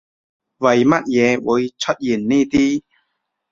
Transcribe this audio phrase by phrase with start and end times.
[0.57, 2.81] 為乜嘢會出現呢啲